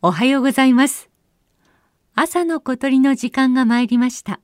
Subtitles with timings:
[0.00, 1.10] おはようございます。
[2.14, 4.38] 朝の小鳥の時間が参りました。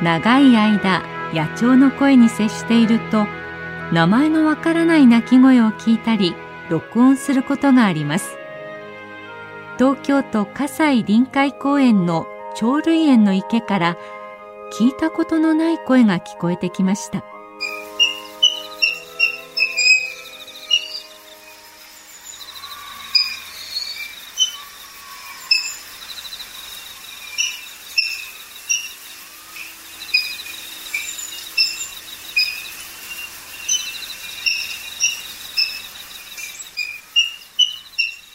[0.00, 1.02] 長い間
[1.34, 3.26] 野鳥の声に接していると
[3.92, 6.36] 名前のわからない鳴き声を聞いたり
[6.68, 8.39] 録音することがあります。
[9.80, 13.96] 東京都葛西臨海公園の鳥類園の池から
[14.78, 17.24] 聞いたことのない声が聞こえてきました。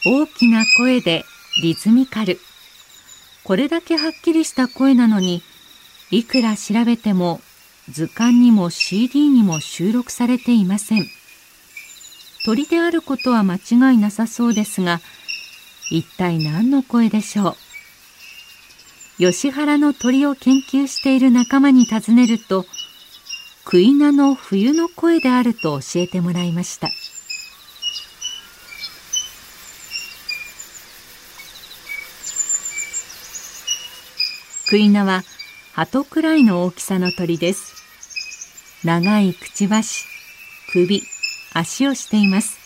[0.04, 1.24] 大きな声で
[1.62, 2.38] リズミカル。
[3.42, 5.42] これだけはっきりした声なのに
[6.10, 7.40] いくら調べても
[7.88, 11.06] 図鑑にも CD にも収録されていません。
[12.44, 15.00] 鳥であることは間違いなさそうですが
[15.90, 17.56] 一体何の声でしょ
[19.18, 19.32] う？
[19.32, 22.66] 吉原の鳥を研究している仲間に尋ねると
[23.64, 26.90] クイナの冬の声であると教えてもらいました。
[34.68, 35.22] クイナは
[35.74, 37.76] 鳩くらいの大きさの鳥です。
[38.84, 40.06] 長いくちばし、
[40.72, 41.04] 首、
[41.54, 42.58] 足をしています。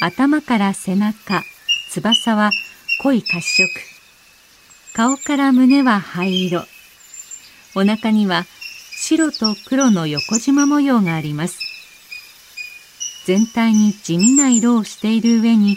[0.00, 1.44] 頭から背中、
[1.90, 2.50] 翼は
[3.04, 3.70] 濃い褐色。
[4.94, 6.64] 顔から胸は灰色。
[7.76, 8.44] お腹には
[8.96, 11.60] 白と黒の横縞模様があります。
[13.26, 15.76] 全体に地味な色をしている上に、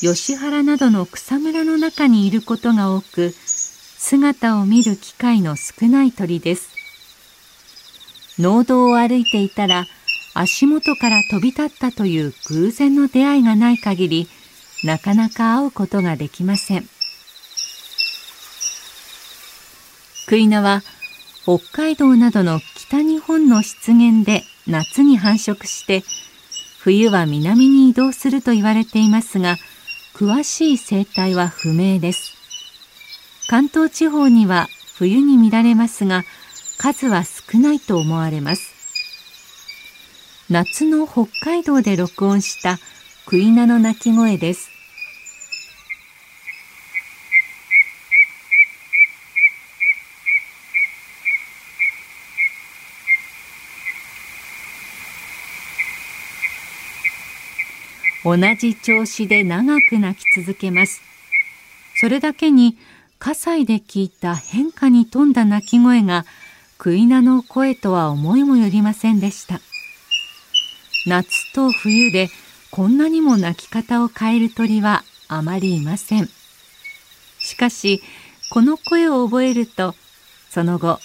[0.00, 3.34] 吉原などの草むらの中にいることが多く、
[4.02, 6.70] 姿を見る機会の少ない鳥です。
[8.38, 9.84] 農道を歩いていたら
[10.32, 14.28] 足元から飛び立ったという偶然の出会いがない限り
[14.84, 16.88] なかなか会うことができません。
[20.26, 20.80] クイナは
[21.42, 26.02] 北海道などの北日本の湿原で夏に繁殖して
[26.78, 29.56] 冬は南に移動すると言われていますが
[30.14, 32.39] 詳しい生態は不明です。
[33.50, 36.22] 関東地方には冬に見られますが
[36.78, 38.72] 数は少ないと思われます。
[40.48, 42.78] 夏の北海道で録音した
[43.26, 44.70] クイナの鳴き声です。
[58.22, 61.02] 同じ調子で長く鳴き続けます。
[61.96, 62.78] それだけに
[63.20, 66.24] 葛西で聞いた変化に富んだ鳴き声が
[66.78, 69.60] クイナの声とは思いもよりませんでした。
[71.06, 72.30] 夏と冬で
[72.70, 76.30] こんなにも鳴き方を変える鳥はあまりいません。
[77.38, 78.00] しかし
[78.50, 79.94] この声を覚えると
[80.48, 80.98] その後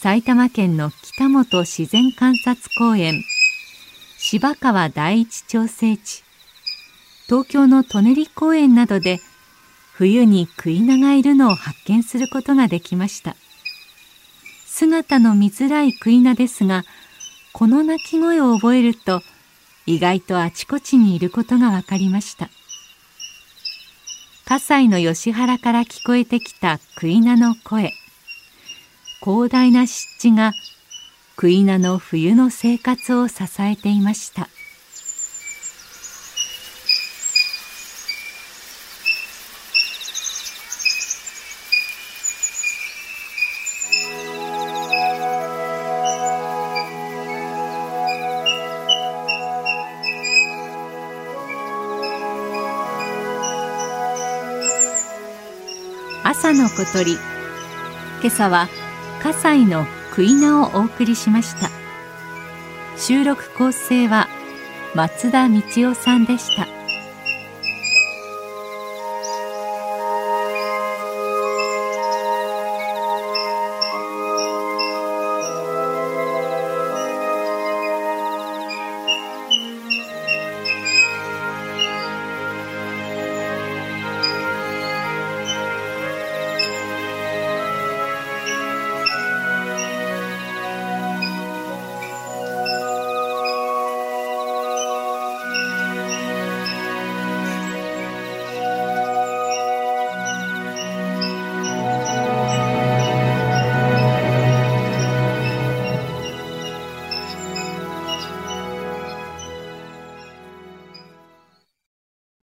[0.00, 3.24] 埼玉県の北本自然観察公園
[4.16, 6.22] 芝川第一調整地
[7.26, 9.18] 東京の舎人公園などで
[9.98, 13.34] 冬にクイナがいるのを発見することができました。
[14.64, 16.84] 姿の見づらいクイナですが
[17.52, 19.22] この鳴き声を覚えると
[19.86, 22.48] 意外とあちこちにいることが分かりました。
[24.44, 27.92] 葛西の吉原から聞こえてきたクイナの声。
[29.20, 30.52] 広大な湿地が
[31.34, 34.48] クイナの冬の生活を支えていました。
[56.30, 57.14] 朝の小鳥。
[58.20, 58.68] 今朝は
[59.22, 61.70] 葛西のクイナをお送りしました。
[62.98, 64.28] 収録構成は
[64.94, 66.77] 松田道夫さんでした。